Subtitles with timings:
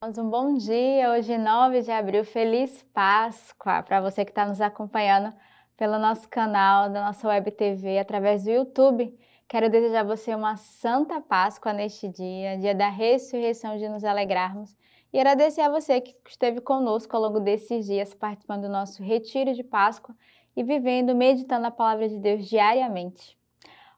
[0.00, 5.34] Um bom dia, hoje 9 de abril, feliz Páscoa para você que está nos acompanhando
[5.76, 9.12] pelo nosso canal, da nossa web TV, através do YouTube.
[9.48, 14.76] Quero desejar a você uma santa Páscoa neste dia, dia da ressurreição, de nos alegrarmos.
[15.12, 19.52] E agradecer a você que esteve conosco ao longo desses dias, participando do nosso retiro
[19.52, 20.14] de Páscoa
[20.54, 23.36] e vivendo, meditando a palavra de Deus diariamente.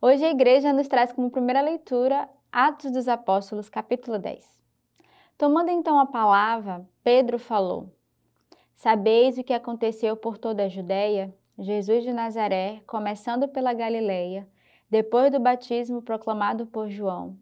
[0.00, 4.57] Hoje a igreja nos traz como primeira leitura Atos dos Apóstolos, capítulo 10.
[5.38, 7.94] Tomando então a palavra, Pedro falou:
[8.74, 11.32] Sabeis o que aconteceu por toda a Judéia?
[11.56, 14.48] Jesus de Nazaré, começando pela Galileia,
[14.90, 17.36] depois do batismo proclamado por João,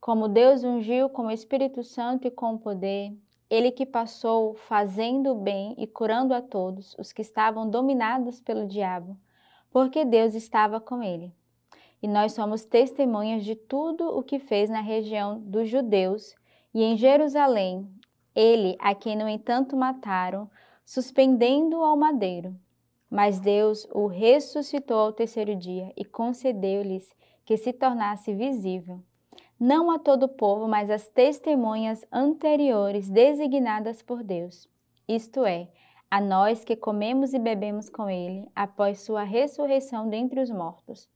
[0.00, 3.16] como Deus ungiu com o Espírito Santo e com poder,
[3.48, 8.66] ele que passou fazendo o bem e curando a todos os que estavam dominados pelo
[8.66, 9.16] diabo,
[9.70, 11.32] porque Deus estava com ele.
[12.02, 16.34] E nós somos testemunhas de tudo o que fez na região dos judeus
[16.76, 17.88] e em Jerusalém,
[18.34, 20.46] ele, a quem no entanto mataram,
[20.84, 22.54] suspendendo-o ao madeiro.
[23.10, 27.10] Mas Deus o ressuscitou ao terceiro dia e concedeu-lhes
[27.46, 29.00] que se tornasse visível,
[29.58, 34.68] não a todo o povo, mas às testemunhas anteriores designadas por Deus,
[35.08, 35.68] isto é,
[36.10, 41.08] a nós que comemos e bebemos com ele após sua ressurreição dentre os mortos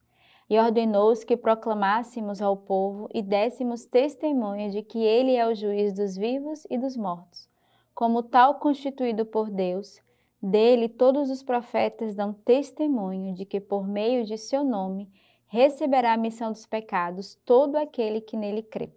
[0.50, 5.92] e ordenou-os que proclamássemos ao povo e dessemos testemunho de que ele é o juiz
[5.94, 7.48] dos vivos e dos mortos.
[7.94, 10.00] Como tal constituído por Deus,
[10.42, 15.08] dele todos os profetas dão testemunho de que por meio de seu nome
[15.46, 18.90] receberá a missão dos pecados todo aquele que nele crê.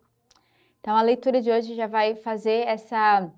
[0.79, 3.31] Então a leitura de hoje já vai fazer essa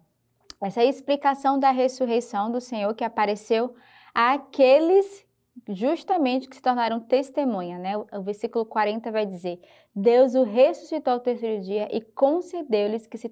[0.61, 3.75] essa explicação da ressurreição do Senhor que apareceu
[4.13, 5.24] àqueles
[5.69, 7.97] justamente que se tornaram testemunha, né?
[7.97, 9.59] O versículo 40 vai dizer:
[9.95, 13.29] Deus o ressuscitou ao terceiro dia e concedeu-lhes que se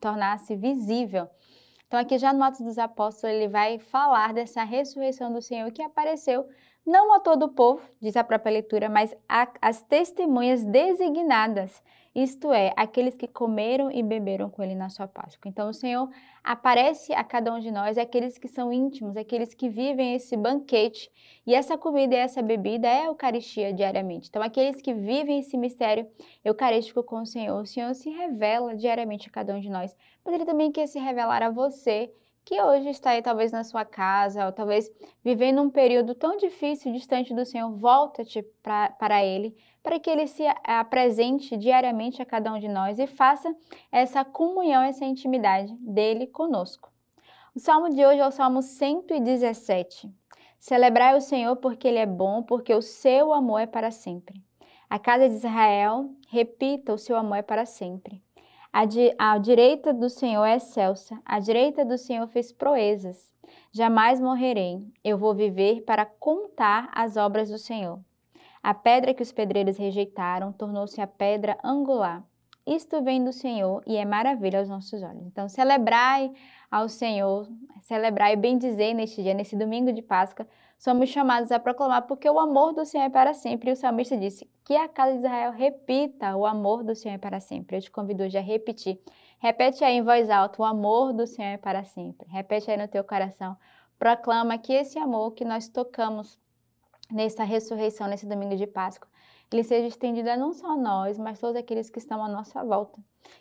[0.00, 1.28] tornasse visível.
[1.86, 5.82] Então, aqui já no Atos dos Apóstolos, ele vai falar dessa ressurreição do Senhor que
[5.82, 6.44] apareceu
[6.86, 9.14] não a todo o povo, diz a própria leitura, mas
[9.60, 11.82] às testemunhas designadas
[12.14, 15.48] isto é, aqueles que comeram e beberam com ele na sua Páscoa.
[15.48, 16.08] Então, o Senhor
[16.44, 21.10] aparece a cada um de nós, aqueles que são íntimos, aqueles que vivem esse banquete.
[21.44, 24.28] E essa comida e essa bebida é a Eucaristia diariamente.
[24.28, 26.06] Então, aqueles que vivem esse mistério
[26.44, 29.96] eucarístico com o Senhor, o Senhor se revela diariamente a cada um de nós.
[30.24, 32.12] Mas Ele também quer se revelar a você
[32.44, 34.90] que hoje está aí talvez na sua casa, ou talvez
[35.24, 40.44] vivendo um período tão difícil, distante do Senhor, volta-te para Ele, para que Ele se
[40.62, 43.54] apresente diariamente a cada um de nós e faça
[43.90, 46.92] essa comunhão, essa intimidade dele conosco.
[47.54, 50.12] O salmo de hoje é o Salmo 117.
[50.58, 54.42] Celebrai o Senhor porque Ele é bom, porque o seu amor é para sempre.
[54.90, 58.22] A casa de Israel, repita, o seu amor é para sempre.
[58.76, 63.32] A, di a direita do Senhor é excelsa, a direita do Senhor fez proezas.
[63.70, 68.00] Jamais morrerei, eu vou viver para contar as obras do Senhor.
[68.60, 72.24] A pedra que os pedreiros rejeitaram tornou-se a pedra angular.
[72.66, 75.26] Isto vem do Senhor e é maravilha aos nossos olhos.
[75.26, 76.32] Então, celebrai
[76.70, 77.46] ao Senhor,
[77.82, 80.46] celebrai e bendizer neste dia, nesse domingo de Páscoa,
[80.78, 83.68] somos chamados a proclamar, porque o amor do Senhor é para sempre.
[83.68, 87.18] E o salmista disse que a casa de Israel repita: o amor do Senhor é
[87.18, 87.76] para sempre.
[87.76, 88.98] Eu te convido hoje a repetir.
[89.38, 92.26] Repete aí em voz alta: o amor do Senhor é para sempre.
[92.30, 93.56] Repete aí no teu coração.
[93.98, 96.40] Proclama que esse amor que nós tocamos
[97.10, 99.08] nessa ressurreição, nesse domingo de Páscoa,
[99.52, 102.98] ele seja estendido a não só nós, mas todos aqueles que estão à nossa volta.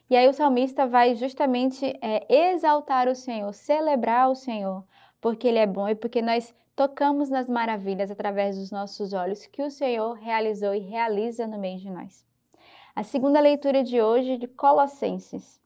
[0.09, 4.83] E aí o salmista vai justamente é, exaltar o Senhor, celebrar o Senhor,
[5.19, 9.61] porque Ele é bom e porque nós tocamos nas maravilhas através dos nossos olhos que
[9.61, 12.25] o Senhor realizou e realiza no meio de nós.
[12.95, 15.59] A segunda leitura de hoje de Colossenses.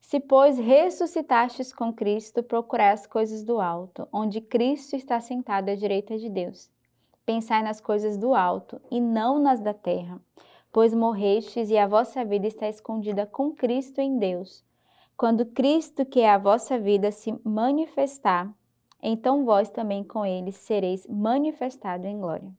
[0.00, 5.74] Se, pois, ressuscitastes com Cristo, procurai as coisas do alto, onde Cristo está sentado à
[5.74, 6.70] direita de Deus.
[7.26, 10.20] Pensai nas coisas do alto e não nas da terra,
[10.70, 14.64] pois morrestes e a vossa vida está escondida com Cristo em Deus.
[15.16, 18.52] Quando Cristo, que é a vossa vida, se manifestar,
[19.02, 22.52] então vós também com eles sereis manifestado em glória.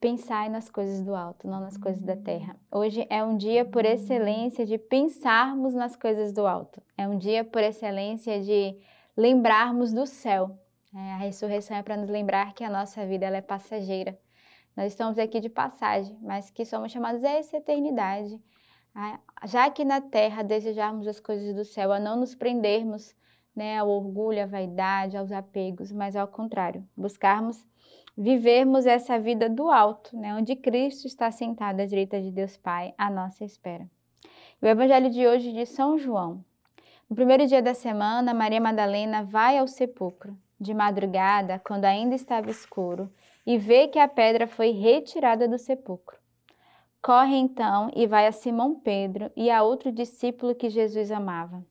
[0.00, 2.56] Pensai nas coisas do alto, não nas coisas da terra.
[2.72, 6.82] Hoje é um dia por excelência de pensarmos nas coisas do alto.
[6.96, 8.78] É um dia por excelência de
[9.14, 10.58] lembrarmos do céu.
[10.94, 14.18] É, a ressurreição é para nos lembrar que a nossa vida ela é passageira.
[14.76, 18.40] Nós estamos aqui de passagem, mas que somos chamados a essa eternidade.
[19.44, 23.14] Já aqui na terra, desejarmos as coisas do céu, a não nos prendermos
[23.54, 27.64] né, ao orgulho, à vaidade, aos apegos, mas ao contrário, buscarmos
[28.16, 32.92] vivermos essa vida do alto, né, onde Cristo está sentado à direita de Deus Pai,
[32.98, 33.88] à nossa espera.
[34.60, 36.44] O evangelho de hoje de São João.
[37.08, 42.50] No primeiro dia da semana, Maria Madalena vai ao sepulcro, de madrugada, quando ainda estava
[42.50, 43.10] escuro,
[43.46, 46.18] e vê que a pedra foi retirada do sepulcro.
[47.02, 51.64] Corre então e vai a Simão Pedro e a outro discípulo que Jesus amava.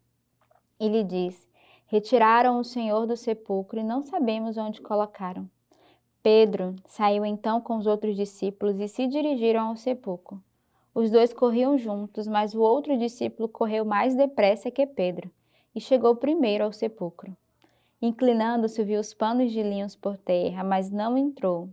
[0.80, 1.47] E lhe diz:
[1.86, 5.47] Retiraram o Senhor do sepulcro e não sabemos onde colocaram.
[6.24, 10.41] Pedro saiu então com os outros discípulos e se dirigiram ao sepulcro.
[10.94, 15.31] Os dois corriam juntos, mas o outro discípulo correu mais depressa que Pedro
[15.74, 17.38] e chegou primeiro ao sepulcro.
[18.01, 21.69] Inclinando-se, viu os panos de linhos por terra, mas não entrou.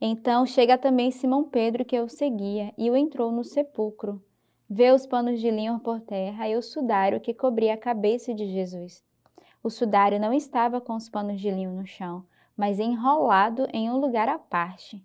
[0.00, 4.22] Então chega também Simão Pedro, que o seguia, e o entrou no sepulcro.
[4.68, 8.46] Vê os panos de linho por terra e o sudário que cobria a cabeça de
[8.46, 9.04] Jesus.
[9.62, 12.24] O sudário não estava com os panos de linho no chão,
[12.56, 15.02] mas enrolado em um lugar à parte.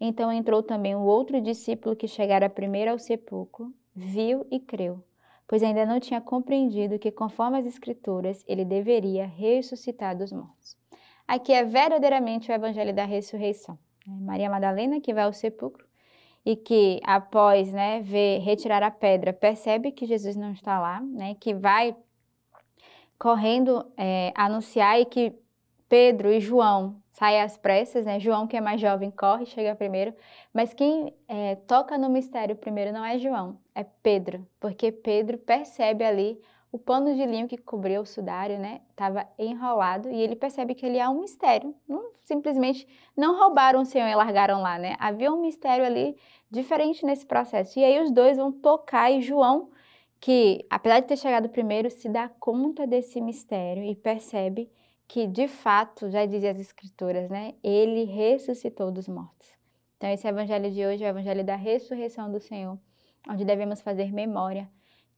[0.00, 5.02] Então entrou também o outro discípulo que chegara primeiro ao sepulcro, viu e creu,
[5.46, 10.76] pois ainda não tinha compreendido que, conforme as Escrituras, ele deveria ressuscitar dos mortos.
[11.26, 13.78] Aqui é verdadeiramente o evangelho da ressurreição.
[14.06, 14.16] Né?
[14.20, 15.86] Maria Madalena, que vai ao sepulcro
[16.44, 21.36] e que, após né, ver retirar a pedra, percebe que Jesus não está lá, né,
[21.38, 21.96] que vai
[23.18, 25.32] correndo é, anunciar e que
[25.92, 28.18] Pedro e João saem às pressas, né?
[28.18, 30.14] João, que é mais jovem, corre, chega primeiro.
[30.50, 36.02] Mas quem é, toca no mistério primeiro não é João, é Pedro, porque Pedro percebe
[36.02, 36.40] ali
[36.72, 38.80] o pano de linho que cobriu o sudário, né?
[38.88, 41.74] Estava enrolado e ele percebe que ele há um mistério.
[41.86, 44.96] Não, simplesmente não roubaram o Senhor e largaram lá, né?
[44.98, 46.16] Havia um mistério ali
[46.50, 47.78] diferente nesse processo.
[47.78, 49.68] E aí os dois vão tocar e João,
[50.18, 54.70] que apesar de ter chegado primeiro, se dá conta desse mistério e percebe
[55.08, 57.54] que de fato, já dizem as escrituras, né?
[57.62, 59.48] Ele ressuscitou dos mortos.
[59.96, 62.78] Então esse evangelho de hoje é o evangelho da ressurreição do Senhor,
[63.28, 64.68] onde devemos fazer memória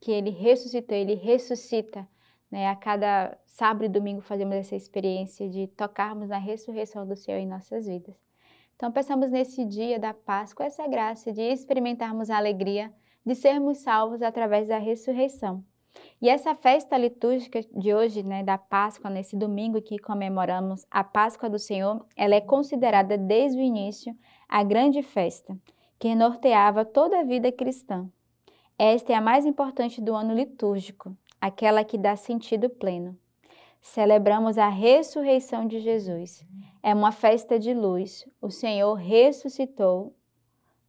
[0.00, 2.06] que ele ressuscitou, ele ressuscita.
[2.50, 2.68] Né?
[2.68, 7.46] A cada sábado e domingo fazemos essa experiência de tocarmos na ressurreição do Senhor em
[7.46, 8.14] nossas vidas.
[8.76, 12.92] Então, pensamos nesse dia da Páscoa essa graça de experimentarmos a alegria
[13.24, 15.64] de sermos salvos através da ressurreição.
[16.20, 21.50] E essa festa litúrgica de hoje, né, da Páscoa, nesse domingo que comemoramos a Páscoa
[21.50, 24.16] do Senhor, ela é considerada desde o início
[24.48, 25.56] a grande festa
[25.98, 28.08] que norteava toda a vida cristã.
[28.78, 33.16] Esta é a mais importante do ano litúrgico, aquela que dá sentido pleno.
[33.80, 36.44] Celebramos a ressurreição de Jesus.
[36.82, 38.26] É uma festa de luz.
[38.40, 40.14] O Senhor ressuscitou,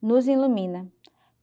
[0.01, 0.87] nos ilumina.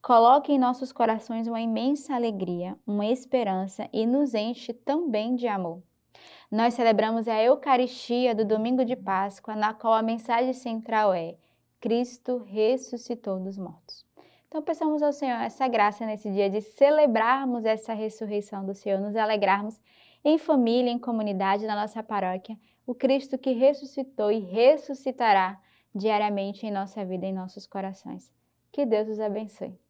[0.03, 5.81] Coloque em nossos corações uma imensa alegria, uma esperança e nos enche também de amor.
[6.51, 11.37] Nós celebramos a Eucaristia do domingo de Páscoa, na qual a mensagem central é:
[11.79, 14.05] Cristo ressuscitou dos mortos.
[14.49, 19.15] Então, peçamos ao Senhor essa graça nesse dia de celebrarmos essa ressurreição do Senhor, nos
[19.15, 19.79] alegrarmos
[20.21, 25.57] em família, em comunidade, na nossa paróquia, o Cristo que ressuscitou e ressuscitará
[25.95, 28.29] diariamente em nossa vida, em nossos corações.
[28.69, 29.81] Que Deus os abençoe.